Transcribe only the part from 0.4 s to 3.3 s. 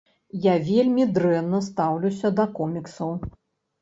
Я вельмі дрэнна стаўлюся да коміксаў.